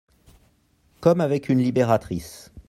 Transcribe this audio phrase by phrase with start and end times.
[0.99, 2.49] Comme avec une libératrice.